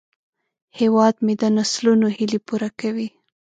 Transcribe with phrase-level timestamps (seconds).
[0.79, 3.07] هیواد مې د نسلونو هیلې پوره کوي